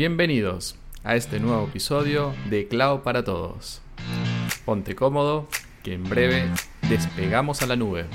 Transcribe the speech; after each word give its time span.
Bienvenidos 0.00 0.76
a 1.04 1.14
este 1.14 1.40
nuevo 1.40 1.66
episodio 1.66 2.34
de 2.48 2.66
Cloud 2.68 3.00
para 3.00 3.22
Todos. 3.22 3.82
Ponte 4.64 4.94
cómodo, 4.94 5.46
que 5.82 5.92
en 5.92 6.04
breve 6.04 6.50
despegamos 6.88 7.60
a 7.60 7.66
la 7.66 7.76
nube. 7.76 8.06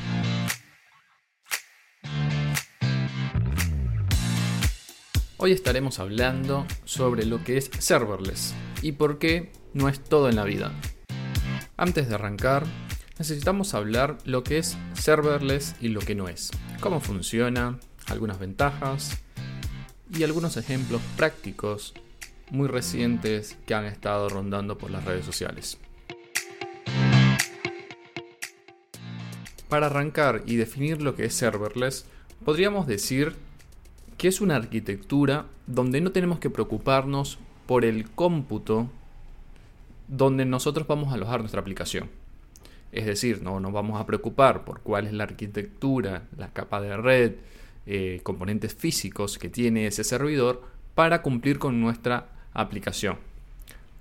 Hoy 5.38 5.52
estaremos 5.52 6.00
hablando 6.00 6.66
sobre 6.86 7.24
lo 7.28 7.44
que 7.44 7.58
es 7.58 7.70
serverless 7.78 8.56
y 8.82 8.94
por 8.94 9.20
qué 9.20 9.52
no 9.76 9.88
es 9.88 10.04
todo 10.04 10.28
en 10.28 10.38
la 10.38 10.44
vida. 10.44 10.72
Antes 11.78 12.10
de 12.10 12.16
arrancar, 12.16 12.64
necesitamos 13.20 13.76
hablar 13.76 14.18
lo 14.26 14.44
que 14.44 14.58
es 14.58 14.76
serverless 14.94 15.76
y 15.80 15.90
lo 15.90 16.00
que 16.00 16.16
no 16.16 16.30
es, 16.30 16.50
cómo 16.80 17.00
funciona, 17.00 17.78
algunas 18.08 18.40
ventajas 18.40 19.24
y 20.14 20.24
algunos 20.24 20.58
ejemplos 20.58 21.02
prácticos 21.18 21.94
muy 22.52 22.68
recientes 22.68 23.58
que 23.66 23.74
han 23.74 23.86
estado 23.86 24.30
rondando 24.30 24.78
por 24.78 24.92
las 24.92 25.06
redes 25.06 25.26
sociales. 25.26 25.78
Para 29.70 29.88
arrancar 29.88 30.44
y 30.46 30.56
definir 30.56 31.02
lo 31.02 31.16
que 31.16 31.26
es 31.26 31.34
serverless, 31.34 32.06
podríamos 32.44 32.86
decir 32.88 33.36
que 34.18 34.28
es 34.28 34.40
una 34.40 34.56
arquitectura 34.56 35.46
donde 35.68 36.02
no 36.02 36.12
tenemos 36.12 36.40
que 36.40 36.50
preocuparnos 36.50 37.40
por 37.66 37.84
el 37.84 38.10
cómputo 38.12 38.90
donde 40.08 40.46
nosotros 40.46 40.88
vamos 40.88 41.12
a 41.12 41.16
alojar 41.16 41.40
nuestra 41.40 41.62
aplicación. 41.62 42.10
Es 42.92 43.06
decir, 43.06 43.42
no 43.42 43.60
nos 43.60 43.74
vamos 43.74 44.00
a 44.00 44.06
preocupar 44.06 44.64
por 44.64 44.82
cuál 44.82 45.08
es 45.08 45.14
la 45.14 45.24
arquitectura, 45.24 46.24
la 46.38 46.50
capa 46.50 46.80
de 46.80 46.96
red, 46.96 47.34
eh, 47.88 48.20
componentes 48.24 48.74
físicos 48.74 49.38
que 49.38 49.50
tiene 49.50 49.88
ese 49.88 50.04
servidor 50.04 50.64
para 50.96 51.22
cumplir 51.22 51.60
con 51.60 51.82
nuestra 51.82 52.30
aplicación. 52.54 53.18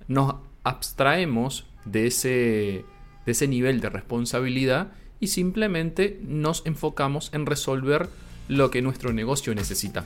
Nos 0.07 0.35
abstraemos 0.63 1.65
de 1.85 2.07
ese, 2.07 2.85
de 3.25 3.31
ese 3.31 3.47
nivel 3.47 3.81
de 3.81 3.89
responsabilidad 3.89 4.91
y 5.19 5.27
simplemente 5.27 6.19
nos 6.23 6.65
enfocamos 6.65 7.29
en 7.33 7.45
resolver 7.45 8.09
lo 8.47 8.71
que 8.71 8.81
nuestro 8.81 9.13
negocio 9.13 9.53
necesita. 9.55 10.05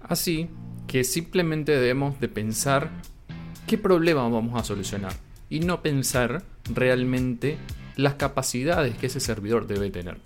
Así 0.00 0.48
que 0.86 1.04
simplemente 1.04 1.72
debemos 1.72 2.18
de 2.18 2.28
pensar 2.28 2.90
qué 3.66 3.76
problema 3.76 4.26
vamos 4.28 4.58
a 4.58 4.64
solucionar 4.64 5.12
y 5.50 5.60
no 5.60 5.82
pensar 5.82 6.42
realmente 6.72 7.58
las 7.98 8.14
capacidades 8.14 8.96
que 8.96 9.08
ese 9.08 9.18
servidor 9.18 9.66
debe 9.66 9.90
tener. 9.90 10.18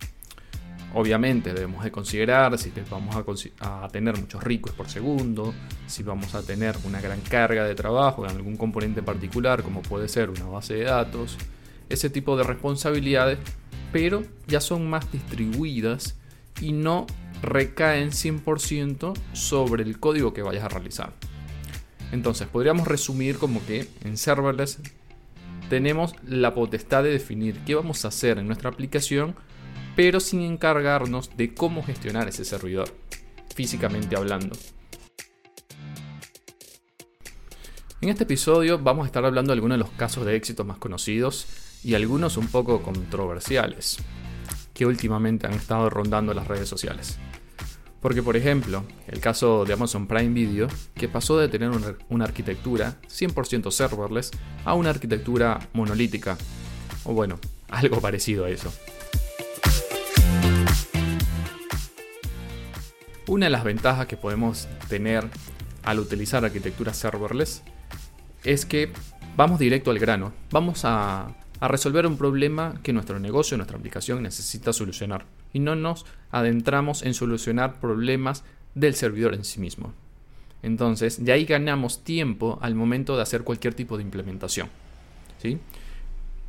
Obviamente 0.94 1.54
debemos 1.54 1.82
de 1.82 1.90
considerar 1.90 2.58
si 2.58 2.70
vamos 2.90 3.16
a, 3.60 3.88
tener 3.88 4.18
muchos 4.18 4.44
ricos 4.44 4.72
por 4.72 4.90
segundo, 4.90 5.54
si 5.86 6.02
vamos 6.02 6.34
a 6.34 6.42
tener 6.42 6.76
una 6.84 7.00
gran 7.00 7.22
carga 7.22 7.64
de 7.64 7.74
trabajo 7.74 8.26
en 8.26 8.32
algún 8.32 8.58
componente 8.58 9.02
particular 9.02 9.62
como 9.62 9.80
puede 9.80 10.08
ser 10.08 10.28
una 10.28 10.44
base 10.44 10.74
de 10.74 10.84
datos, 10.84 11.38
ese 11.88 12.10
tipo 12.10 12.36
de 12.36 12.44
responsabilidades, 12.44 13.38
pero 13.90 14.22
ya 14.46 14.60
son 14.60 14.90
más 14.90 15.10
distribuidas 15.10 16.16
y 16.60 16.72
no 16.72 17.06
recaen 17.40 18.10
100% 18.10 19.14
sobre 19.32 19.82
el 19.82 19.98
código 19.98 20.34
que 20.34 20.42
vayas 20.42 20.64
a 20.64 20.68
realizar. 20.68 21.14
Entonces 22.12 22.48
podríamos 22.48 22.86
resumir 22.86 23.38
como 23.38 23.64
que 23.64 23.88
en 24.04 24.18
serverless 24.18 24.78
tenemos 25.72 26.14
la 26.28 26.52
potestad 26.52 27.02
de 27.02 27.08
definir 27.08 27.60
qué 27.64 27.74
vamos 27.74 28.04
a 28.04 28.08
hacer 28.08 28.36
en 28.36 28.46
nuestra 28.46 28.68
aplicación, 28.68 29.34
pero 29.96 30.20
sin 30.20 30.42
encargarnos 30.42 31.34
de 31.34 31.54
cómo 31.54 31.82
gestionar 31.82 32.28
ese 32.28 32.44
servidor, 32.44 32.94
físicamente 33.54 34.14
hablando. 34.14 34.54
En 38.02 38.10
este 38.10 38.24
episodio 38.24 38.80
vamos 38.80 39.04
a 39.04 39.06
estar 39.06 39.24
hablando 39.24 39.48
de 39.48 39.54
algunos 39.54 39.78
de 39.78 39.84
los 39.84 39.90
casos 39.92 40.26
de 40.26 40.36
éxito 40.36 40.66
más 40.66 40.76
conocidos 40.76 41.46
y 41.82 41.94
algunos 41.94 42.36
un 42.36 42.48
poco 42.48 42.82
controversiales, 42.82 43.96
que 44.74 44.84
últimamente 44.84 45.46
han 45.46 45.54
estado 45.54 45.88
rondando 45.88 46.34
las 46.34 46.48
redes 46.48 46.68
sociales. 46.68 47.18
Porque, 48.02 48.20
por 48.20 48.36
ejemplo, 48.36 48.84
el 49.06 49.20
caso 49.20 49.64
de 49.64 49.74
Amazon 49.74 50.08
Prime 50.08 50.34
Video, 50.34 50.66
que 50.94 51.08
pasó 51.08 51.38
de 51.38 51.48
tener 51.48 51.70
una, 52.08 52.24
arquitectura 52.24 52.96
100% 53.08 53.70
serverless 53.70 54.32
a 54.64 54.74
una 54.74 54.90
arquitectura 54.90 55.68
monolítica, 55.72 56.36
o 57.04 57.14
bueno, 57.14 57.38
algo 57.70 58.00
parecido 58.00 58.44
a 58.44 58.50
eso. 58.50 58.72
Una 63.28 63.46
de 63.46 63.50
las 63.50 63.62
ventajas 63.62 64.08
que 64.08 64.16
podemos 64.16 64.68
tener 64.88 65.24
al 65.84 66.00
utilizar 66.00 66.44
arquitectura 66.44 66.92
serverless 66.92 67.62
es 68.42 68.66
que 68.66 68.92
vamos 69.36 69.60
directo 69.60 69.92
al 69.92 70.00
grano, 70.00 70.32
vamos 70.50 70.80
a 70.84 71.28
a 71.62 71.68
resolver 71.68 72.08
un 72.08 72.18
problema 72.18 72.80
que 72.82 72.92
nuestro 72.92 73.20
negocio, 73.20 73.56
nuestra 73.56 73.78
aplicación 73.78 74.20
necesita 74.20 74.72
solucionar. 74.72 75.26
Y 75.52 75.60
no 75.60 75.76
nos 75.76 76.04
adentramos 76.32 77.04
en 77.04 77.14
solucionar 77.14 77.78
problemas 77.78 78.42
del 78.74 78.96
servidor 78.96 79.32
en 79.32 79.44
sí 79.44 79.60
mismo. 79.60 79.94
Entonces, 80.64 81.24
de 81.24 81.30
ahí 81.30 81.44
ganamos 81.44 82.02
tiempo 82.02 82.58
al 82.62 82.74
momento 82.74 83.14
de 83.14 83.22
hacer 83.22 83.44
cualquier 83.44 83.74
tipo 83.74 83.96
de 83.96 84.02
implementación. 84.02 84.70
¿sí? 85.40 85.60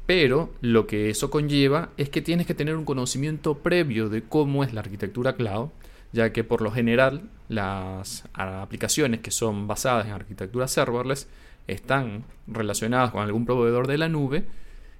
Pero 0.08 0.52
lo 0.62 0.88
que 0.88 1.12
eso 1.12 1.30
conlleva 1.30 1.90
es 1.98 2.10
que 2.10 2.24
tienes 2.24 2.48
que 2.48 2.56
tener 2.56 2.76
un 2.76 2.84
conocimiento 2.84 3.60
previo 3.60 4.10
de 4.10 4.24
cómo 4.24 4.64
es 4.64 4.74
la 4.74 4.82
arquitectura 4.82 5.36
cloud, 5.36 5.70
ya 6.12 6.34
que 6.34 6.44
por 6.44 6.64
lo 6.64 6.72
general 6.72 7.30
las 7.50 8.24
aplicaciones 8.34 9.20
que 9.20 9.30
son 9.30 9.68
basadas 9.68 10.08
en 10.08 10.14
arquitectura 10.14 10.68
serverless 10.68 11.28
están 11.68 12.24
relacionadas 12.48 13.12
con 13.12 13.22
algún 13.22 13.46
proveedor 13.46 13.86
de 13.86 14.00
la 14.00 14.10
nube 14.10 14.44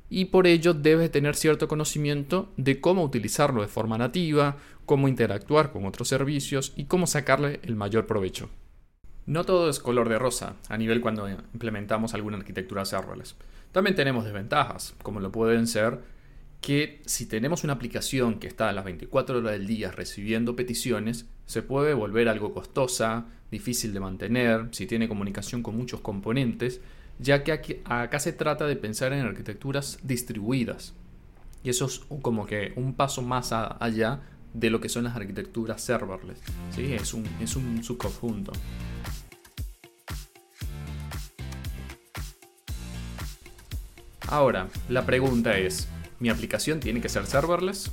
y 0.10 0.26
por 0.26 0.48
ello 0.48 0.74
debes 0.74 1.12
tener 1.12 1.36
cierto 1.36 1.68
conocimiento 1.68 2.52
de 2.58 2.80
cómo 2.80 3.04
utilizarlo 3.04 3.62
de 3.62 3.68
forma 3.68 3.98
nativa, 3.98 4.58
cómo 4.86 5.08
interactuar 5.08 5.72
con 5.72 5.86
otros 5.86 6.08
servicios 6.08 6.74
y 6.76 6.86
cómo 6.86 7.08
sacarle 7.08 7.60
el 7.64 7.76
mayor 7.76 8.06
provecho. 8.06 8.50
No 9.26 9.46
todo 9.46 9.70
es 9.70 9.80
color 9.80 10.10
de 10.10 10.20
rosa 10.20 10.56
a 10.68 10.78
nivel 10.78 11.00
cuando 11.00 11.30
implementamos 11.30 12.14
alguna 12.14 12.38
arquitectura 12.38 12.86
serverless. 12.86 13.36
También 13.72 13.96
tenemos 13.96 14.26
desventajas, 14.26 14.96
como 15.02 15.20
lo 15.20 15.32
pueden 15.32 15.66
ser 15.68 16.00
que 16.64 17.02
si 17.06 17.26
tenemos 17.26 17.66
una 17.66 17.74
aplicación 17.74 18.40
que 18.40 18.48
está 18.48 18.70
a 18.70 18.74
las 18.74 18.86
24 18.86 19.40
horas 19.40 19.52
del 19.52 19.68
día 19.68 19.92
recibiendo 19.92 20.56
peticiones, 20.56 21.26
se 21.46 21.62
puede 21.62 21.94
volver 21.94 22.30
algo 22.30 22.54
costosa, 22.54 23.26
difícil 23.52 23.94
de 23.94 24.00
mantener, 24.00 24.70
si 24.72 24.88
tiene 24.88 25.10
comunicación 25.10 25.62
con 25.62 25.76
muchos 25.76 26.00
componentes, 26.00 26.80
ya 27.24 27.42
que 27.42 27.82
acá 27.86 28.20
se 28.20 28.34
trata 28.34 28.68
de 28.68 28.76
pensar 28.76 29.14
en 29.14 29.26
arquitecturas 29.26 29.98
distribuidas. 30.04 30.94
Y 31.64 31.70
eso 31.70 31.86
es 31.86 32.02
como 32.22 32.46
que 32.46 32.74
un 32.76 32.94
paso 32.94 33.22
más 33.22 33.54
allá 33.54 34.20
de 34.54 34.70
lo 34.70 34.82
que 34.82 34.90
son 34.90 35.06
las 35.06 35.16
arquitecturas 35.16 35.82
serverless. 35.82 36.40
¿sí? 36.76 36.94
Es, 36.94 37.14
un, 37.14 37.26
es 37.40 37.56
un 37.56 37.82
subconjunto. 37.82 38.52
Ahora, 44.28 44.68
la 44.90 45.06
pregunta 45.06 45.58
es, 45.58 45.88
¿mi 46.20 46.30
aplicación 46.30 46.82
tiene 46.82 47.00
que 47.00 47.08
ser 47.08 47.26
serverless? 47.26 47.90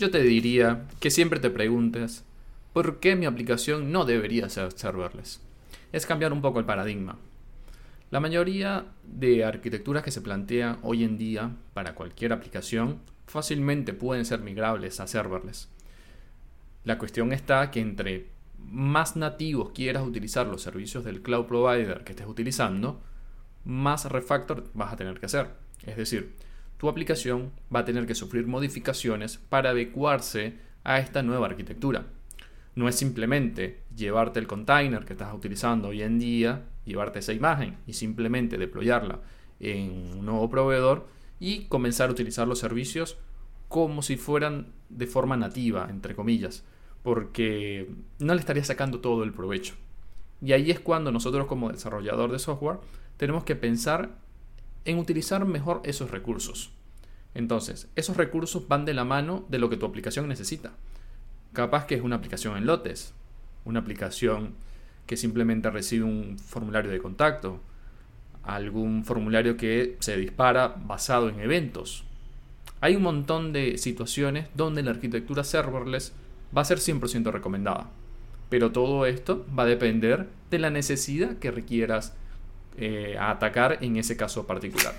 Yo 0.00 0.10
te 0.10 0.22
diría 0.22 0.86
que 0.98 1.10
siempre 1.10 1.38
te 1.38 1.50
preguntes, 1.50 2.24
¿por 2.72 2.98
qué 2.98 3.14
mi 3.14 3.26
aplicación 3.26 3.92
no 3.92 4.06
debería 4.06 4.48
ser 4.48 4.72
serverless? 4.72 5.40
Es 5.92 6.06
cambiar 6.06 6.32
un 6.32 6.40
poco 6.40 6.58
el 6.58 6.64
paradigma. 6.64 7.16
La 8.10 8.18
mayoría 8.18 8.86
de 9.04 9.44
arquitecturas 9.44 10.02
que 10.02 10.10
se 10.10 10.20
plantean 10.20 10.78
hoy 10.82 11.04
en 11.04 11.16
día 11.16 11.54
para 11.74 11.94
cualquier 11.94 12.32
aplicación 12.32 12.98
fácilmente 13.28 13.92
pueden 13.92 14.24
ser 14.24 14.40
migrables 14.40 14.98
a 14.98 15.06
serverless. 15.06 15.68
La 16.82 16.98
cuestión 16.98 17.32
está 17.32 17.70
que 17.70 17.78
entre 17.78 18.26
más 18.58 19.14
nativos 19.14 19.70
quieras 19.70 20.04
utilizar 20.04 20.48
los 20.48 20.60
servicios 20.60 21.04
del 21.04 21.22
cloud 21.22 21.46
provider 21.46 22.02
que 22.02 22.10
estés 22.10 22.26
utilizando, 22.26 23.00
más 23.64 24.06
refactor 24.06 24.64
vas 24.74 24.92
a 24.92 24.96
tener 24.96 25.20
que 25.20 25.26
hacer. 25.26 25.50
Es 25.86 25.96
decir, 25.96 26.34
tu 26.78 26.88
aplicación 26.88 27.52
va 27.72 27.80
a 27.80 27.84
tener 27.84 28.06
que 28.06 28.16
sufrir 28.16 28.44
modificaciones 28.48 29.36
para 29.36 29.70
adecuarse 29.70 30.54
a 30.82 30.98
esta 30.98 31.22
nueva 31.22 31.46
arquitectura. 31.46 32.06
No 32.74 32.88
es 32.88 32.96
simplemente 32.96 33.82
llevarte 33.94 34.40
el 34.40 34.48
container 34.48 35.04
que 35.04 35.12
estás 35.12 35.32
utilizando 35.32 35.88
hoy 35.88 36.02
en 36.02 36.18
día, 36.18 36.64
llevarte 36.84 37.18
esa 37.18 37.32
imagen 37.32 37.76
y 37.86 37.94
simplemente 37.94 38.58
deployarla 38.58 39.20
en 39.60 40.18
un 40.18 40.24
nuevo 40.24 40.48
proveedor 40.48 41.06
y 41.38 41.66
comenzar 41.66 42.08
a 42.08 42.12
utilizar 42.12 42.46
los 42.48 42.58
servicios 42.58 43.18
como 43.68 44.02
si 44.02 44.16
fueran 44.16 44.72
de 44.88 45.06
forma 45.06 45.36
nativa, 45.36 45.86
entre 45.90 46.14
comillas, 46.14 46.64
porque 47.02 47.88
no 48.18 48.34
le 48.34 48.40
estaría 48.40 48.64
sacando 48.64 49.00
todo 49.00 49.22
el 49.22 49.32
provecho. 49.32 49.74
Y 50.42 50.52
ahí 50.52 50.70
es 50.70 50.80
cuando 50.80 51.12
nosotros 51.12 51.46
como 51.46 51.70
desarrollador 51.70 52.32
de 52.32 52.38
software 52.38 52.78
tenemos 53.16 53.44
que 53.44 53.56
pensar 53.56 54.10
en 54.84 54.98
utilizar 54.98 55.44
mejor 55.44 55.82
esos 55.84 56.10
recursos. 56.10 56.72
Entonces, 57.34 57.88
esos 57.94 58.16
recursos 58.16 58.66
van 58.66 58.84
de 58.84 58.94
la 58.94 59.04
mano 59.04 59.44
de 59.48 59.58
lo 59.58 59.70
que 59.70 59.76
tu 59.76 59.86
aplicación 59.86 60.28
necesita. 60.28 60.72
Capaz 61.52 61.86
que 61.86 61.94
es 61.94 62.02
una 62.02 62.16
aplicación 62.16 62.56
en 62.56 62.66
lotes, 62.66 63.14
una 63.64 63.80
aplicación 63.80 64.54
que 65.10 65.16
simplemente 65.16 65.68
recibe 65.70 66.04
un 66.04 66.38
formulario 66.38 66.88
de 66.88 67.00
contacto, 67.00 67.60
algún 68.44 69.04
formulario 69.04 69.56
que 69.56 69.96
se 69.98 70.16
dispara 70.16 70.68
basado 70.68 71.28
en 71.28 71.40
eventos. 71.40 72.04
Hay 72.80 72.94
un 72.94 73.02
montón 73.02 73.52
de 73.52 73.76
situaciones 73.76 74.46
donde 74.54 74.84
la 74.84 74.92
arquitectura 74.92 75.42
serverless 75.42 76.12
va 76.56 76.62
a 76.62 76.64
ser 76.64 76.78
100% 76.78 77.32
recomendada. 77.32 77.90
Pero 78.50 78.70
todo 78.70 79.04
esto 79.04 79.44
va 79.58 79.64
a 79.64 79.66
depender 79.66 80.28
de 80.48 80.60
la 80.60 80.70
necesidad 80.70 81.38
que 81.38 81.50
requieras 81.50 82.14
eh, 82.76 83.16
atacar 83.18 83.78
en 83.80 83.96
ese 83.96 84.16
caso 84.16 84.46
particular. 84.46 84.94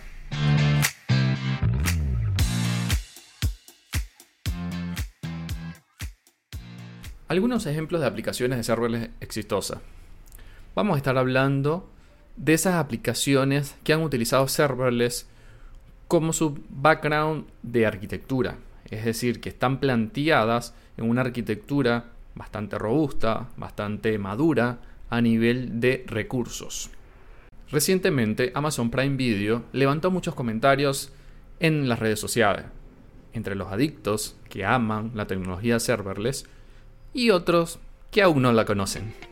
Algunos 7.30 7.66
ejemplos 7.66 8.02
de 8.02 8.08
aplicaciones 8.08 8.58
de 8.58 8.66
serverless 8.66 9.10
exitosas. 9.22 9.80
Vamos 10.74 10.96
a 10.96 10.98
estar 10.98 11.18
hablando 11.18 11.90
de 12.38 12.54
esas 12.54 12.76
aplicaciones 12.76 13.76
que 13.84 13.92
han 13.92 14.04
utilizado 14.04 14.48
serverless 14.48 15.28
como 16.08 16.32
su 16.32 16.58
background 16.70 17.46
de 17.62 17.86
arquitectura. 17.86 18.58
Es 18.90 19.04
decir, 19.04 19.42
que 19.42 19.50
están 19.50 19.80
planteadas 19.80 20.74
en 20.96 21.10
una 21.10 21.22
arquitectura 21.22 22.06
bastante 22.36 22.78
robusta, 22.78 23.50
bastante 23.58 24.18
madura 24.18 24.80
a 25.10 25.20
nivel 25.20 25.82
de 25.82 26.06
recursos. 26.08 26.90
Recientemente 27.70 28.52
Amazon 28.56 28.90
Prime 28.90 29.18
Video 29.18 29.64
levantó 29.74 30.10
muchos 30.10 30.36
comentarios 30.36 31.12
en 31.60 31.90
las 31.90 32.00
redes 32.00 32.20
sociales, 32.20 32.66
entre 33.34 33.56
los 33.56 33.72
adictos 33.72 34.38
que 34.50 34.66
aman 34.66 35.12
la 35.16 35.28
tecnología 35.28 35.80
serverless 35.80 36.46
y 37.14 37.30
otros 37.30 37.80
que 38.10 38.22
aún 38.22 38.42
no 38.42 38.54
la 38.54 38.66
conocen. 38.66 39.31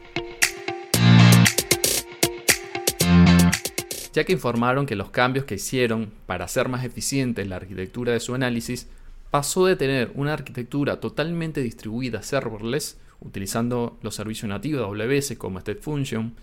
Ya 4.13 4.23
que 4.23 4.33
informaron 4.33 4.87
que 4.87 4.95
los 4.95 5.11
cambios 5.11 5.45
que 5.45 5.55
hicieron 5.55 6.11
para 6.25 6.45
hacer 6.45 6.67
más 6.67 6.83
eficiente 6.83 7.45
la 7.45 7.57
arquitectura 7.57 8.13
de 8.13 8.19
su 8.19 8.33
análisis 8.33 8.87
pasó 9.29 9.67
de 9.67 9.75
tener 9.75 10.11
una 10.15 10.33
arquitectura 10.33 10.99
totalmente 10.99 11.61
distribuida 11.61 12.23
serverless, 12.23 12.97
utilizando 13.19 13.99
los 14.01 14.15
servicios 14.15 14.49
nativos 14.49 14.97
de 14.97 15.03
AWS 15.03 15.37
como 15.37 15.59
State 15.59 15.81
Function, 15.81 16.35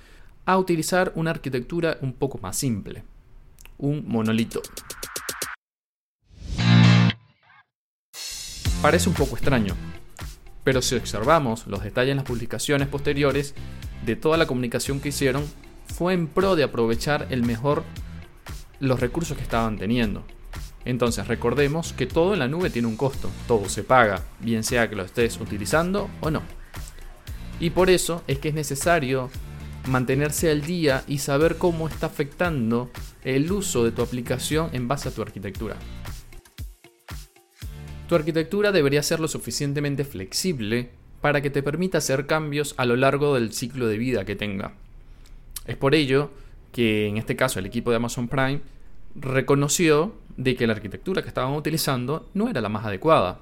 a 0.44 0.58
utilizar 0.58 1.10
una 1.16 1.32
arquitectura 1.32 1.98
un 2.02 2.12
poco 2.12 2.38
más 2.38 2.56
simple, 2.56 3.02
un 3.78 4.04
monolito. 4.06 4.62
Parece 8.80 9.08
un 9.08 9.16
poco 9.16 9.34
extraño, 9.34 9.74
pero 10.62 10.80
si 10.82 10.94
observamos 10.94 11.66
los 11.66 11.82
detalles 11.82 12.12
en 12.12 12.18
las 12.18 12.26
publicaciones 12.26 12.86
posteriores 12.86 13.54
de 14.04 14.14
toda 14.14 14.36
la 14.36 14.46
comunicación 14.46 15.00
que 15.00 15.08
hicieron, 15.08 15.44
fue 15.96 16.12
en 16.12 16.26
pro 16.26 16.56
de 16.56 16.62
aprovechar 16.62 17.26
el 17.30 17.42
mejor 17.42 17.82
los 18.80 19.00
recursos 19.00 19.34
que 19.34 19.42
estaban 19.42 19.78
teniendo. 19.78 20.24
Entonces 20.84 21.26
recordemos 21.26 21.94
que 21.94 22.04
todo 22.04 22.34
en 22.34 22.40
la 22.40 22.48
nube 22.48 22.68
tiene 22.68 22.86
un 22.86 22.98
costo, 22.98 23.30
todo 23.48 23.70
se 23.70 23.82
paga, 23.82 24.22
bien 24.40 24.62
sea 24.62 24.90
que 24.90 24.96
lo 24.96 25.04
estés 25.04 25.40
utilizando 25.40 26.10
o 26.20 26.30
no. 26.30 26.42
Y 27.60 27.70
por 27.70 27.88
eso 27.88 28.22
es 28.26 28.38
que 28.38 28.50
es 28.50 28.54
necesario 28.54 29.30
mantenerse 29.88 30.50
al 30.50 30.60
día 30.60 31.02
y 31.08 31.16
saber 31.16 31.56
cómo 31.56 31.88
está 31.88 32.08
afectando 32.08 32.90
el 33.24 33.50
uso 33.50 33.82
de 33.82 33.92
tu 33.92 34.02
aplicación 34.02 34.68
en 34.74 34.88
base 34.88 35.08
a 35.08 35.12
tu 35.12 35.22
arquitectura. 35.22 35.76
Tu 38.06 38.14
arquitectura 38.14 38.70
debería 38.70 39.02
ser 39.02 39.18
lo 39.18 39.28
suficientemente 39.28 40.04
flexible 40.04 40.90
para 41.22 41.40
que 41.40 41.48
te 41.48 41.62
permita 41.62 41.98
hacer 41.98 42.26
cambios 42.26 42.74
a 42.76 42.84
lo 42.84 42.96
largo 42.96 43.34
del 43.34 43.54
ciclo 43.54 43.86
de 43.86 43.96
vida 43.96 44.26
que 44.26 44.36
tenga. 44.36 44.74
Es 45.66 45.76
por 45.76 45.94
ello 45.94 46.30
que 46.72 47.06
en 47.06 47.16
este 47.16 47.36
caso 47.36 47.58
el 47.58 47.66
equipo 47.66 47.90
de 47.90 47.96
Amazon 47.96 48.28
Prime 48.28 48.60
reconoció 49.14 50.14
de 50.36 50.54
que 50.56 50.66
la 50.66 50.74
arquitectura 50.74 51.22
que 51.22 51.28
estaban 51.28 51.54
utilizando 51.54 52.28
no 52.34 52.48
era 52.48 52.60
la 52.60 52.68
más 52.68 52.84
adecuada, 52.84 53.40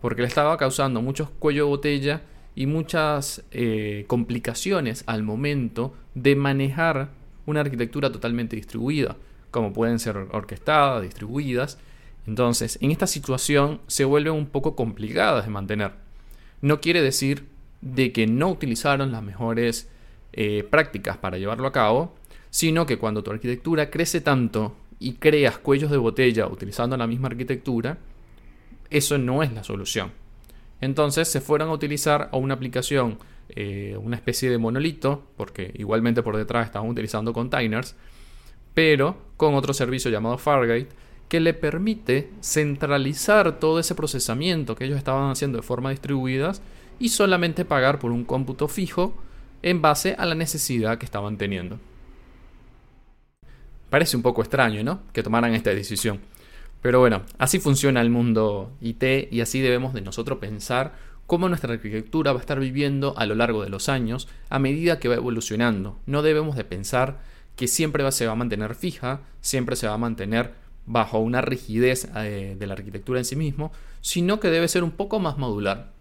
porque 0.00 0.22
le 0.22 0.28
estaba 0.28 0.56
causando 0.56 1.02
muchos 1.02 1.30
cuello 1.30 1.64
de 1.64 1.70
botella 1.70 2.22
y 2.54 2.66
muchas 2.66 3.42
eh, 3.50 4.04
complicaciones 4.06 5.02
al 5.06 5.22
momento 5.22 5.94
de 6.14 6.36
manejar 6.36 7.10
una 7.46 7.60
arquitectura 7.60 8.12
totalmente 8.12 8.56
distribuida, 8.56 9.16
como 9.50 9.72
pueden 9.72 9.98
ser 9.98 10.16
orquestadas, 10.16 11.02
distribuidas, 11.02 11.78
entonces, 12.26 12.78
en 12.80 12.90
esta 12.90 13.06
situación 13.06 13.80
se 13.86 14.04
vuelven 14.04 14.32
un 14.32 14.46
poco 14.46 14.74
complicadas 14.76 15.44
de 15.44 15.50
mantener. 15.50 15.92
No 16.62 16.80
quiere 16.80 17.02
decir 17.02 17.46
de 17.80 18.12
que 18.12 18.26
no 18.26 18.48
utilizaron 18.48 19.12
las 19.12 19.22
mejores 19.22 19.90
eh, 20.36 20.66
prácticas 20.68 21.16
para 21.16 21.38
llevarlo 21.38 21.68
a 21.68 21.72
cabo, 21.72 22.16
sino 22.50 22.86
que 22.86 22.98
cuando 22.98 23.22
tu 23.22 23.30
arquitectura 23.30 23.88
crece 23.88 24.20
tanto 24.20 24.74
y 24.98 25.12
creas 25.12 25.58
cuellos 25.58 25.92
de 25.92 25.96
botella 25.96 26.48
utilizando 26.48 26.96
la 26.96 27.06
misma 27.06 27.28
arquitectura, 27.28 27.98
eso 28.90 29.16
no 29.16 29.44
es 29.44 29.52
la 29.52 29.62
solución. 29.62 30.10
Entonces 30.80 31.28
se 31.28 31.40
fueron 31.40 31.68
a 31.68 31.72
utilizar 31.72 32.30
a 32.32 32.36
una 32.36 32.54
aplicación, 32.54 33.18
eh, 33.48 33.96
una 34.02 34.16
especie 34.16 34.50
de 34.50 34.58
monolito, 34.58 35.22
porque 35.36 35.72
igualmente 35.76 36.24
por 36.24 36.36
detrás 36.36 36.66
estaban 36.66 36.90
utilizando 36.90 37.32
containers, 37.32 37.94
pero 38.74 39.16
con 39.36 39.54
otro 39.54 39.72
servicio 39.72 40.10
llamado 40.10 40.36
Fargate, 40.36 40.88
que 41.28 41.38
le 41.38 41.54
permite 41.54 42.30
centralizar 42.40 43.60
todo 43.60 43.78
ese 43.78 43.94
procesamiento 43.94 44.74
que 44.74 44.86
ellos 44.86 44.98
estaban 44.98 45.30
haciendo 45.30 45.58
de 45.58 45.62
forma 45.62 45.90
distribuida 45.90 46.54
y 46.98 47.10
solamente 47.10 47.64
pagar 47.64 48.00
por 48.00 48.10
un 48.10 48.24
cómputo 48.24 48.66
fijo 48.66 49.14
en 49.64 49.80
base 49.80 50.14
a 50.18 50.26
la 50.26 50.34
necesidad 50.34 50.98
que 50.98 51.06
estaban 51.06 51.38
teniendo. 51.38 51.80
Parece 53.88 54.14
un 54.14 54.22
poco 54.22 54.42
extraño, 54.42 54.84
¿no? 54.84 55.00
Que 55.14 55.22
tomaran 55.22 55.54
esta 55.54 55.70
decisión. 55.70 56.20
Pero 56.82 57.00
bueno, 57.00 57.22
así 57.38 57.58
funciona 57.58 58.02
el 58.02 58.10
mundo 58.10 58.72
IT 58.82 59.32
y 59.32 59.40
así 59.40 59.60
debemos 59.62 59.94
de 59.94 60.02
nosotros 60.02 60.38
pensar 60.38 60.92
cómo 61.26 61.48
nuestra 61.48 61.72
arquitectura 61.72 62.32
va 62.32 62.40
a 62.40 62.42
estar 62.42 62.60
viviendo 62.60 63.16
a 63.16 63.24
lo 63.24 63.34
largo 63.34 63.62
de 63.62 63.70
los 63.70 63.88
años 63.88 64.28
a 64.50 64.58
medida 64.58 64.98
que 64.98 65.08
va 65.08 65.14
evolucionando. 65.14 65.98
No 66.04 66.20
debemos 66.20 66.56
de 66.56 66.64
pensar 66.64 67.20
que 67.56 67.66
siempre 67.66 68.10
se 68.12 68.26
va 68.26 68.32
a 68.32 68.36
mantener 68.36 68.74
fija, 68.74 69.22
siempre 69.40 69.76
se 69.76 69.86
va 69.86 69.94
a 69.94 69.98
mantener 69.98 70.52
bajo 70.84 71.20
una 71.20 71.40
rigidez 71.40 72.10
eh, 72.14 72.54
de 72.58 72.66
la 72.66 72.74
arquitectura 72.74 73.18
en 73.18 73.24
sí 73.24 73.34
mismo, 73.34 73.72
sino 74.02 74.40
que 74.40 74.50
debe 74.50 74.68
ser 74.68 74.84
un 74.84 74.90
poco 74.90 75.20
más 75.20 75.38
modular. 75.38 75.94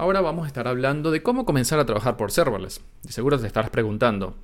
Ahora 0.00 0.20
vamos 0.20 0.44
a 0.44 0.46
estar 0.46 0.68
hablando 0.68 1.10
de 1.10 1.24
cómo 1.24 1.44
comenzar 1.44 1.80
a 1.80 1.84
trabajar 1.84 2.16
por 2.16 2.30
serverless. 2.30 2.80
De 3.02 3.10
seguro 3.10 3.38
te 3.38 3.48
estarás 3.48 3.70
preguntando, 3.70 4.36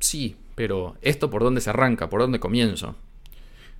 sí, 0.00 0.34
pero 0.56 0.96
¿esto 1.00 1.30
por 1.30 1.44
dónde 1.44 1.60
se 1.60 1.70
arranca? 1.70 2.10
¿Por 2.10 2.20
dónde 2.20 2.40
comienzo? 2.40 2.96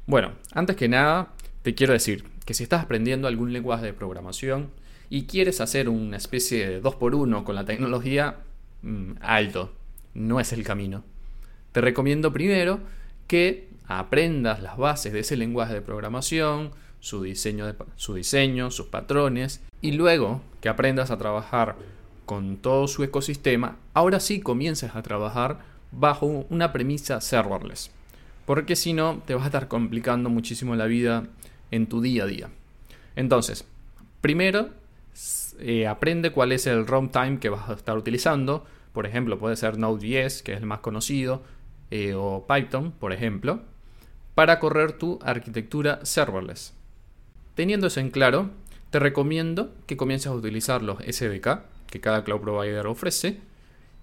Bueno, 0.06 0.32
antes 0.52 0.76
que 0.76 0.88
nada, 0.88 1.32
te 1.62 1.74
quiero 1.74 1.92
decir 1.92 2.24
que 2.46 2.54
si 2.54 2.62
estás 2.62 2.84
aprendiendo 2.84 3.26
algún 3.26 3.52
lenguaje 3.52 3.86
de 3.86 3.92
programación 3.92 4.70
y 5.08 5.24
quieres 5.24 5.60
hacer 5.60 5.88
una 5.88 6.16
especie 6.16 6.68
de 6.68 6.80
2x1 6.80 7.42
con 7.42 7.56
la 7.56 7.64
tecnología, 7.64 8.36
mm, 8.82 9.14
alto, 9.20 9.72
no 10.14 10.38
es 10.38 10.52
el 10.52 10.62
camino 10.62 11.02
te 11.72 11.80
recomiendo 11.80 12.32
primero 12.32 12.80
que 13.26 13.68
aprendas 13.86 14.62
las 14.62 14.76
bases 14.76 15.12
de 15.12 15.20
ese 15.20 15.36
lenguaje 15.36 15.74
de 15.74 15.82
programación, 15.82 16.70
su 17.00 17.22
diseño, 17.22 17.74
su 17.96 18.14
diseño, 18.14 18.70
sus 18.70 18.86
patrones, 18.86 19.60
y 19.80 19.92
luego 19.92 20.42
que 20.60 20.68
aprendas 20.68 21.10
a 21.10 21.18
trabajar 21.18 21.76
con 22.26 22.58
todo 22.58 22.86
su 22.86 23.02
ecosistema, 23.02 23.76
ahora 23.92 24.20
sí 24.20 24.40
comiences 24.40 24.94
a 24.94 25.02
trabajar 25.02 25.58
bajo 25.90 26.46
una 26.48 26.72
premisa 26.72 27.20
serverless. 27.20 27.90
Porque 28.46 28.76
si 28.76 28.92
no, 28.92 29.22
te 29.26 29.34
vas 29.34 29.44
a 29.44 29.46
estar 29.46 29.68
complicando 29.68 30.30
muchísimo 30.30 30.76
la 30.76 30.86
vida 30.86 31.24
en 31.70 31.86
tu 31.88 32.00
día 32.00 32.24
a 32.24 32.26
día. 32.26 32.50
Entonces, 33.16 33.64
primero, 34.20 34.70
eh, 35.58 35.86
aprende 35.86 36.30
cuál 36.30 36.52
es 36.52 36.66
el 36.66 36.86
runtime 36.86 37.38
que 37.38 37.48
vas 37.48 37.68
a 37.68 37.74
estar 37.74 37.96
utilizando. 37.96 38.64
Por 38.92 39.06
ejemplo, 39.06 39.38
puede 39.38 39.56
ser 39.56 39.78
Node.js, 39.78 40.42
que 40.42 40.52
es 40.52 40.58
el 40.58 40.66
más 40.66 40.80
conocido, 40.80 41.42
eh, 41.90 42.14
o 42.14 42.46
Python, 42.46 42.92
por 42.92 43.12
ejemplo, 43.12 43.60
para 44.34 44.58
correr 44.58 44.92
tu 44.92 45.18
arquitectura 45.22 46.00
serverless. 46.04 46.74
Teniendo 47.54 47.88
eso 47.88 48.00
en 48.00 48.10
claro, 48.10 48.50
te 48.90 48.98
recomiendo 48.98 49.74
que 49.86 49.96
comiences 49.96 50.28
a 50.28 50.34
utilizar 50.34 50.82
los 50.82 50.98
SDK 50.98 51.60
que 51.86 52.00
cada 52.00 52.24
cloud 52.24 52.40
provider 52.40 52.86
ofrece 52.86 53.38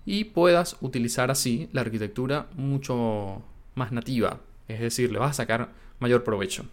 y 0.05 0.25
puedas 0.25 0.77
utilizar 0.81 1.31
así 1.31 1.69
la 1.73 1.81
arquitectura 1.81 2.47
mucho 2.55 3.41
más 3.75 3.91
nativa, 3.91 4.39
es 4.67 4.79
decir, 4.79 5.11
le 5.11 5.19
vas 5.19 5.31
a 5.31 5.43
sacar 5.43 5.69
mayor 5.99 6.23
provecho. 6.23 6.65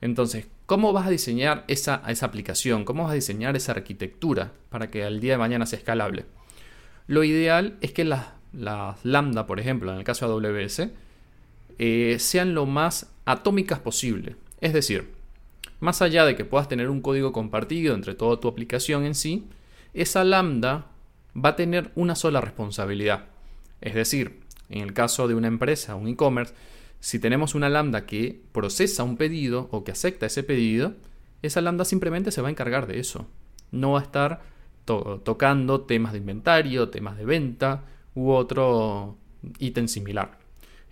Entonces, 0.00 0.46
¿cómo 0.66 0.92
vas 0.92 1.06
a 1.06 1.10
diseñar 1.10 1.64
esa, 1.68 2.02
esa 2.08 2.26
aplicación? 2.26 2.84
¿Cómo 2.84 3.04
vas 3.04 3.12
a 3.12 3.16
diseñar 3.16 3.56
esa 3.56 3.72
arquitectura 3.72 4.52
para 4.68 4.90
que 4.90 5.04
al 5.04 5.20
día 5.20 5.32
de 5.32 5.38
mañana 5.38 5.66
sea 5.66 5.78
escalable? 5.78 6.26
Lo 7.06 7.24
ideal 7.24 7.76
es 7.80 7.92
que 7.92 8.04
las 8.04 8.26
lambda, 8.52 9.46
por 9.46 9.60
ejemplo, 9.60 9.92
en 9.92 9.98
el 9.98 10.04
caso 10.04 10.40
de 10.40 10.48
AWS, 10.48 10.88
eh, 11.78 12.16
sean 12.18 12.54
lo 12.54 12.66
más 12.66 13.10
atómicas 13.24 13.78
posible. 13.78 14.36
Es 14.60 14.72
decir, 14.72 15.13
más 15.80 16.02
allá 16.02 16.24
de 16.24 16.36
que 16.36 16.44
puedas 16.44 16.68
tener 16.68 16.90
un 16.90 17.00
código 17.00 17.32
compartido 17.32 17.94
entre 17.94 18.14
toda 18.14 18.40
tu 18.40 18.48
aplicación 18.48 19.04
en 19.04 19.14
sí, 19.14 19.46
esa 19.92 20.24
lambda 20.24 20.86
va 21.36 21.50
a 21.50 21.56
tener 21.56 21.90
una 21.94 22.14
sola 22.14 22.40
responsabilidad. 22.40 23.26
Es 23.80 23.94
decir, 23.94 24.40
en 24.68 24.82
el 24.82 24.92
caso 24.92 25.28
de 25.28 25.34
una 25.34 25.48
empresa, 25.48 25.94
un 25.94 26.08
e-commerce, 26.08 26.54
si 27.00 27.18
tenemos 27.18 27.54
una 27.54 27.68
lambda 27.68 28.06
que 28.06 28.40
procesa 28.52 29.04
un 29.04 29.16
pedido 29.16 29.68
o 29.70 29.84
que 29.84 29.92
acepta 29.92 30.26
ese 30.26 30.42
pedido, 30.42 30.94
esa 31.42 31.60
lambda 31.60 31.84
simplemente 31.84 32.30
se 32.30 32.40
va 32.40 32.48
a 32.48 32.50
encargar 32.50 32.86
de 32.86 32.98
eso. 32.98 33.26
No 33.70 33.92
va 33.92 34.00
a 34.00 34.02
estar 34.02 34.42
tocando 34.84 35.82
temas 35.82 36.12
de 36.12 36.18
inventario, 36.18 36.88
temas 36.88 37.16
de 37.16 37.24
venta 37.24 37.84
u 38.14 38.30
otro 38.30 39.18
ítem 39.58 39.88
similar. 39.88 40.38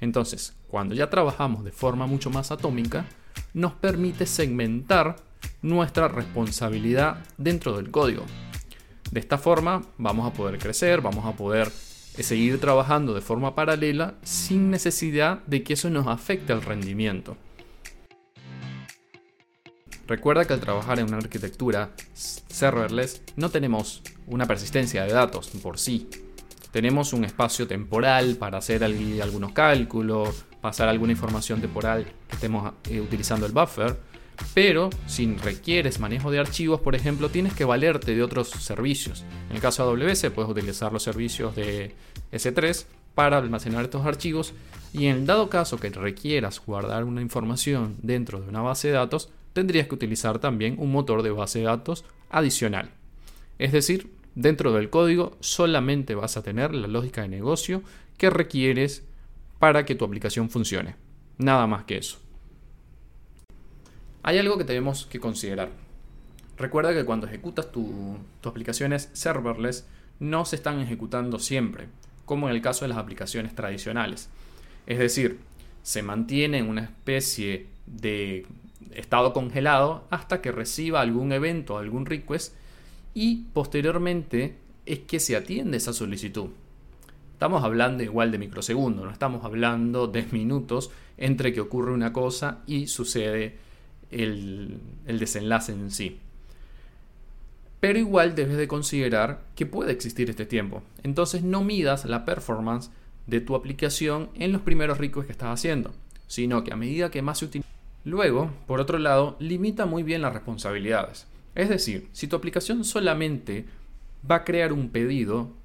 Entonces, 0.01 0.55
cuando 0.69 0.95
ya 0.95 1.09
trabajamos 1.09 1.65
de 1.65 1.73
forma 1.73 2.07
mucho 2.07 2.29
más 2.29 2.51
atómica, 2.51 3.07
nos 3.55 3.73
permite 3.75 4.27
segmentar 4.27 5.17
nuestra 5.61 6.09
responsabilidad 6.09 7.19
dentro 7.39 7.77
del 7.77 7.91
código. 7.91 8.25
De 9.11 9.21
esta 9.21 9.39
forma 9.39 9.83
vamos 9.99 10.27
a 10.27 10.35
poder 10.35 10.59
crecer, 10.59 11.01
vamos 11.01 11.27
a 11.27 11.37
poder 11.37 11.71
eh, 12.17 12.23
seguir 12.23 12.61
trabajando 12.61 13.15
de 13.15 13.21
forma 13.21 13.55
paralela 13.55 14.15
sin 14.23 14.71
necesidad 14.71 15.43
de 15.47 15.63
que 15.63 15.75
eso 15.75 15.91
nos 15.91 16.07
afecte 16.07 16.53
al 16.53 16.63
rendimiento. 16.63 17.37
Recuerda 20.07 20.45
que 20.45 20.53
al 20.53 20.61
trabajar 20.61 20.99
en 20.99 21.07
una 21.07 21.19
arquitectura 21.19 21.91
serverless 22.15 23.23
no 23.37 23.51
tenemos 23.51 24.03
una 24.27 24.47
persistencia 24.47 25.05
de 25.05 25.13
datos 25.13 25.49
por 25.63 25.79
sí. 25.79 26.09
Tenemos 26.71 27.13
un 27.13 27.25
espacio 27.25 27.67
temporal 27.67 28.37
para 28.37 28.59
hacer 28.59 28.83
algunos 28.83 29.53
cálculos, 29.53 30.45
pasar 30.63 30.89
alguna 30.89 31.13
información 31.13 31.61
temporal 31.61 32.07
que 32.29 32.37
estemos 32.37 32.73
eh, 32.89 33.01
utilizando 33.01 33.45
el 33.45 33.53
buffer, 33.53 33.99
pero 34.55 34.89
si 35.07 35.37
requieres 35.37 36.01
manejo 36.01 36.31
de 36.31 36.39
archivos, 36.39 36.81
por 36.81 36.95
ejemplo, 36.95 37.29
tienes 37.29 37.53
que 37.53 37.65
valerte 37.65 38.15
de 38.15 38.23
otros 38.23 38.49
servicios. 38.49 39.25
En 39.51 39.57
el 39.57 39.63
caso 39.63 39.85
de 39.85 40.05
AWS 40.05 40.31
puedes 40.31 40.51
utilizar 40.51 40.93
los 40.93 41.03
servicios 41.03 41.55
de 41.55 41.95
S3 42.33 42.87
para 43.15 43.39
almacenar 43.39 43.85
estos 43.85 44.07
archivos 44.07 44.55
y 44.93 45.07
en 45.07 45.17
el 45.17 45.27
dado 45.27 45.51
caso 45.51 45.79
que 45.79 45.91
requieras 45.91 46.63
guardar 46.65 47.05
una 47.05 47.21
información 47.21 47.97
dentro 48.01 48.41
de 48.41 48.49
una 48.49 48.63
base 48.63 48.89
de 48.89 48.95
datos, 48.95 49.31
tendrías 49.53 49.89
que 49.89 49.97
utilizar 49.97 50.39
también 50.39 50.77
un 50.79 50.93
motor 50.93 51.23
de 51.23 51.31
base 51.31 51.59
de 51.59 51.67
datos 51.67 52.05
adicional. 52.31 52.91
Es 53.59 53.73
decir, 53.73 54.11
dentro 54.35 54.73
del 54.73 54.91
código 54.91 55.37
solamente 55.41 56.15
vas 56.15 56.37
a 56.37 56.43
tener 56.43 56.75
la 56.75 56.87
lógica 56.87 57.23
de 57.23 57.29
negocio 57.29 57.83
que 58.17 58.31
requieres 58.31 59.03
para 59.63 59.87
que 59.87 59.95
tu 59.95 60.05
aplicación 60.05 60.51
funcione. 60.51 60.97
Nada 61.39 61.69
más 61.69 61.85
que 61.85 61.97
eso. 61.97 62.19
Hay 64.25 64.37
algo 64.37 64.59
que 64.59 64.65
tenemos 64.65 65.07
que 65.07 65.21
considerar. 65.21 65.69
Recuerda 66.57 66.93
que 66.93 67.05
cuando 67.05 67.29
ejecutas 67.29 67.71
tus 67.71 67.87
aplicaciones 68.43 69.09
serverless 69.13 69.87
no 70.19 70.45
se 70.47 70.57
están 70.57 70.81
ejecutando 70.81 71.39
siempre, 71.39 71.87
como 72.25 72.49
en 72.49 72.57
el 72.57 72.61
caso 72.61 72.85
de 72.85 72.89
las 72.89 72.99
aplicaciones 72.99 73.55
tradicionales. 73.55 74.31
Es 74.89 74.99
decir, 74.99 75.39
se 75.85 76.03
mantiene 76.03 76.59
en 76.59 76.69
una 76.69 76.83
especie 76.83 77.69
de 77.87 78.47
estado 78.91 79.33
congelado 79.33 80.09
hasta 80.11 80.43
que 80.43 80.51
reciba 80.51 81.01
algún 81.03 81.31
evento, 81.31 81.79
algún 81.79 82.05
request 82.07 82.57
y 83.15 83.45
posteriormente 83.53 84.57
es 84.87 84.99
que 84.99 85.21
se 85.21 85.37
atiende 85.37 85.77
esa 85.77 85.93
solicitud. 85.93 86.51
Estamos 87.43 87.65
hablando 87.65 88.05
igual 88.05 88.31
de 88.31 88.39
microsegundos, 88.39 89.05
no 89.05 89.11
estamos 89.11 89.45
hablando 89.45 90.07
de 90.07 90.25
minutos 90.31 90.93
entre 91.19 91.53
que 91.53 91.61
ocurre 91.61 91.93
una 91.93 92.13
cosa 92.13 92.61
y 92.69 92.87
sucede 92.87 93.57
el, 94.13 94.79
desenlace 95.05 95.73
en 95.73 95.91
sí. 95.91 96.21
Pero 97.81 97.99
igual 97.99 98.37
debes 98.37 98.57
de 98.57 98.69
considerar 98.69 99.43
que 99.57 99.67
puede 99.67 99.91
existir 99.91 100.31
este 100.31 100.47
tiempo. 100.47 100.85
Entonces 101.03 101.43
no 101.43 101.65
midas 101.65 102.05
la 102.05 102.25
performance 102.25 102.93
de 103.27 103.41
tu 103.41 103.57
aplicación 103.57 104.31
en 104.37 104.53
los 104.53 104.63
primeros 104.63 104.99
requests 104.99 105.27
que 105.27 105.33
estás 105.33 105.49
haciendo, 105.49 105.91
sino 106.29 106.63
que 106.63 106.73
a 106.73 106.77
medida 106.77 107.11
que 107.11 107.23
más 107.23 107.41
se 107.41 107.47
utiliza. 107.47 107.69
Luego, 108.05 108.53
por 108.69 108.79
otro 108.79 109.01
lado, 109.01 109.37
limita 109.41 109.85
muy 109.85 110.05
bien 110.05 110.23
las 110.23 110.33
responsabilidades. 110.33 111.27
Es 111.57 111.69
decir, 111.69 112.09
si 112.13 112.29
tu 112.29 112.37
aplicación 112.37 112.85
solamente 112.85 113.67
va 114.31 114.37
a 114.37 114.45
crear 114.45 114.73
un 114.73 114.91
pedido, 114.91 115.61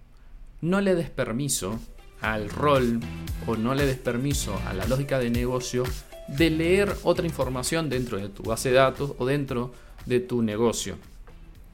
no 0.61 0.81
le 0.81 0.95
des 0.95 1.09
permiso 1.09 1.79
al 2.21 2.49
rol 2.49 2.99
o 3.45 3.55
no 3.55 3.75
le 3.75 3.85
des 3.85 3.97
permiso 3.97 4.59
a 4.67 4.73
la 4.73 4.85
lógica 4.85 5.19
de 5.19 5.29
negocio 5.29 5.83
de 6.27 6.49
leer 6.49 6.93
otra 7.03 7.25
información 7.25 7.89
dentro 7.89 8.17
de 8.17 8.29
tu 8.29 8.43
base 8.43 8.69
de 8.69 8.75
datos 8.75 9.13
o 9.17 9.25
dentro 9.25 9.71
de 10.05 10.19
tu 10.19 10.41
negocio. 10.41 10.95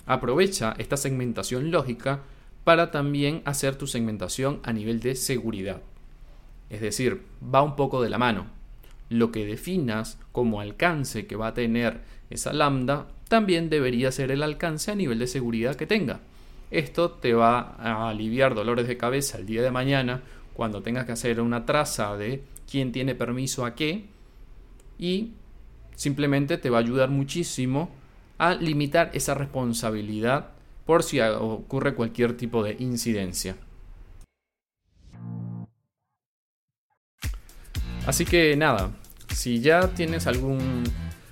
Aprovecha 0.06 0.76
esta 0.78 0.98
segmentación 0.98 1.72
lógica 1.72 2.22
para 2.64 2.92
también 2.92 3.42
hacer 3.46 3.76
tu 3.76 3.88
segmentación 3.88 4.60
a 4.64 4.74
nivel 4.74 5.00
de 5.00 5.16
seguridad. 5.16 5.82
Es 6.70 6.82
decir, 6.82 7.22
va 7.44 7.62
un 7.62 7.76
poco 7.76 8.02
de 8.02 8.10
la 8.10 8.18
mano. 8.18 8.48
Lo 9.10 9.32
que 9.32 9.46
definas 9.46 10.18
como 10.32 10.60
alcance 10.60 11.26
que 11.26 11.36
va 11.36 11.48
a 11.48 11.54
tener 11.54 12.02
esa 12.30 12.54
lambda 12.54 13.08
también 13.28 13.70
debería 13.70 14.12
ser 14.12 14.32
el 14.32 14.44
alcance 14.44 14.92
a 14.92 14.96
nivel 14.96 15.20
de 15.20 15.28
seguridad 15.28 15.76
que 15.76 15.88
tenga. 15.88 16.20
Esto 16.74 17.12
te 17.12 17.36
va 17.36 17.76
a 17.78 18.10
aliviar 18.10 18.56
dolores 18.56 18.88
de 18.88 18.98
cabeza 18.98 19.38
el 19.38 19.46
día 19.46 19.62
de 19.62 19.70
mañana 19.70 20.24
cuando 20.56 20.82
tengas 20.82 21.06
que 21.06 21.12
hacer 21.12 21.40
una 21.40 21.68
traza 21.68 22.18
de 22.18 22.42
quién 22.70 22.92
tiene 22.92 23.14
permiso 23.14 23.64
a 23.64 23.76
qué 23.76 24.06
y 24.98 25.34
simplemente 25.96 26.58
te 26.58 26.72
va 26.72 26.80
a 26.80 26.82
ayudar 26.82 27.12
muchísimo 27.12 27.92
a 28.40 28.56
limitar 28.56 29.12
esa 29.14 29.36
responsabilidad 29.36 30.50
por 30.88 31.04
si 31.04 31.20
ocurre 31.20 31.94
cualquier 31.94 32.36
tipo 32.38 32.64
de 32.64 32.76
incidencia. 32.80 33.56
Así 38.08 38.26
que 38.26 38.56
nada, 38.58 38.90
si 39.32 39.60
ya 39.60 39.90
tienes 39.90 40.26
algún 40.26 40.86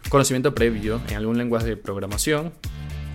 conocimiento 0.08 0.54
previo 0.54 1.02
en 1.10 1.16
algún 1.16 1.40
lenguaje 1.40 1.66
de 1.66 1.78
programación, 1.78 2.54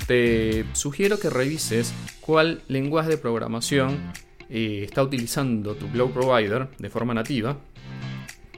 te 0.06 0.64
sugiero 0.72 1.18
que 1.18 1.30
revises 1.30 1.92
cuál 2.20 2.62
lenguaje 2.68 3.10
de 3.10 3.18
programación 3.18 4.12
eh, 4.48 4.82
está 4.84 5.02
utilizando 5.02 5.75
tu 5.75 5.88
Cloud 5.88 6.10
Provider 6.10 6.68
de 6.78 6.90
forma 6.90 7.14
nativa 7.14 7.58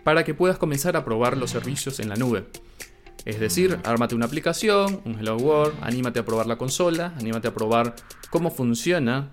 para 0.05 0.25
que 0.25 0.35
puedas 0.35 0.59
comenzar 0.59 0.97
a 0.97 1.05
probar 1.05 1.37
los 1.37 1.51
servicios 1.51 2.01
en 2.01 2.09
la 2.09 2.17
nube. 2.17 2.45
Es 3.25 3.41
decir, 3.41 3.79
ármate 3.85 4.15
una 4.15 4.27
aplicación, 4.27 5.01
un 5.05 5.19
Hello 5.19 5.37
World, 5.37 5.75
anímate 5.83 6.21
a 6.21 6.25
probar 6.25 6.47
la 6.47 6.57
consola, 6.57 7.15
anímate 7.19 7.49
a 7.49 7.55
probar 7.55 7.95
cómo 8.31 8.51
funciona, 8.51 9.31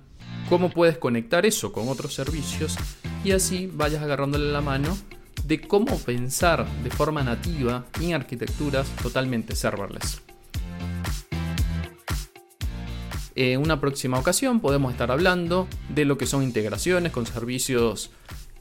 cómo 0.50 0.70
puedes 0.70 0.98
conectar 0.98 1.46
eso 1.46 1.72
con 1.72 1.88
otros 1.88 2.14
servicios 2.14 2.76
y 3.24 3.32
así 3.32 3.70
vayas 3.72 4.04
agarrándole 4.04 4.52
la 4.52 4.62
mano 4.62 4.98
de 5.46 5.62
cómo 5.62 5.98
pensar 6.00 6.66
de 6.84 6.90
forma 6.90 7.24
nativa 7.24 7.86
en 8.02 8.14
arquitecturas 8.14 8.88
totalmente 9.02 9.56
serverless. 9.56 10.25
En 13.36 13.62
una 13.62 13.82
próxima 13.82 14.18
ocasión 14.18 14.62
podemos 14.62 14.92
estar 14.92 15.12
hablando 15.12 15.68
de 15.90 16.06
lo 16.06 16.18
que 16.18 16.26
son 16.26 16.42
integraciones 16.44 17.12
con 17.12 17.26
servicios 17.26 18.12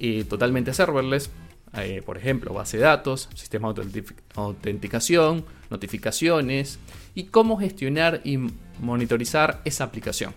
eh, 0.01 0.25
totalmente 0.25 0.75
serverless 0.75 1.31
eh, 1.77 2.03
por 2.05 2.17
ejemplo, 2.17 2.55
base 2.55 2.77
de 2.77 2.85
datos, 2.85 3.29
sistema 3.35 3.73
de 3.73 4.05
autenticación, 4.37 5.45
notificaciones 5.71 6.79
y 7.15 7.25
cómo 7.25 7.59
gestionar 7.59 8.21
y 8.23 8.39
monitorizar 8.81 9.61
esa 9.65 9.85
aplicación. 9.85 10.35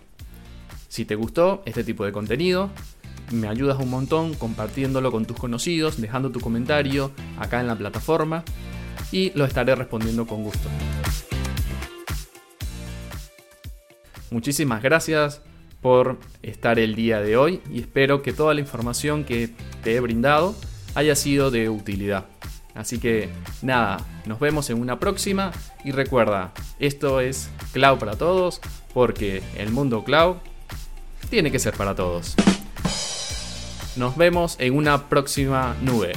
Si 0.88 1.04
te 1.04 1.14
gustó 1.14 1.62
este 1.64 1.84
tipo 1.84 2.04
de 2.04 2.12
contenido, 2.12 2.70
me 3.30 3.46
ayudas 3.46 3.78
un 3.78 3.90
montón 3.90 4.34
compartiéndolo 4.34 5.12
con 5.12 5.26
tus 5.26 5.36
conocidos, 5.36 6.00
dejando 6.00 6.30
tu 6.30 6.40
comentario 6.40 7.12
acá 7.38 7.60
en 7.60 7.68
la 7.68 7.76
plataforma 7.76 8.42
y 9.12 9.30
lo 9.34 9.44
estaré 9.44 9.74
respondiendo 9.76 10.26
con 10.26 10.42
gusto. 10.42 10.68
Muchísimas 14.30 14.82
gracias 14.82 15.42
por 15.80 16.18
estar 16.42 16.78
el 16.78 16.94
día 16.94 17.20
de 17.20 17.36
hoy 17.36 17.60
y 17.70 17.80
espero 17.80 18.22
que 18.22 18.32
toda 18.32 18.54
la 18.54 18.60
información 18.60 19.24
que 19.24 19.50
te 19.82 19.94
he 19.94 20.00
brindado 20.00 20.54
haya 20.94 21.14
sido 21.14 21.50
de 21.50 21.68
utilidad. 21.68 22.26
Así 22.74 22.98
que 22.98 23.28
nada, 23.62 23.98
nos 24.26 24.38
vemos 24.38 24.70
en 24.70 24.80
una 24.80 25.00
próxima 25.00 25.52
y 25.84 25.92
recuerda, 25.92 26.52
esto 26.78 27.20
es 27.20 27.50
Cloud 27.72 27.98
para 27.98 28.16
todos 28.16 28.60
porque 28.94 29.42
el 29.56 29.70
mundo 29.70 30.04
cloud 30.04 30.36
tiene 31.30 31.50
que 31.50 31.58
ser 31.58 31.74
para 31.74 31.94
todos. 31.94 32.34
Nos 33.96 34.16
vemos 34.16 34.56
en 34.60 34.76
una 34.76 35.08
próxima 35.08 35.76
nube. 35.82 36.12